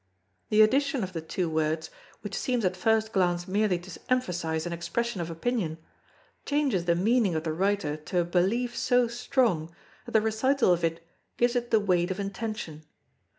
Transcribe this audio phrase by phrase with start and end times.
[0.49, 1.91] _The addition of the two words,
[2.21, 5.77] which seems at first glance merely to emphasise an expression of opinion,
[6.43, 9.69] changes the meaning of the writer to a belief so strong
[10.07, 11.05] that the recital of it
[11.37, 12.83] gives it the weight of intention.